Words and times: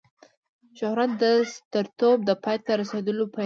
شهرت 0.77 1.11
د 1.21 1.23
سترتوب 1.53 2.17
د 2.25 2.31
پای 2.43 2.57
ته 2.65 2.71
رسېدلو 2.81 3.23
پیل 3.33 3.37
دی. 3.37 3.39